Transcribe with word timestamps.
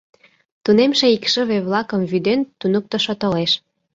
Тунемше 0.63 1.05
икшыве-влакым 1.15 2.01
вӱден, 2.11 2.39
туныктышо 2.59 3.13
толеш. 3.21 3.51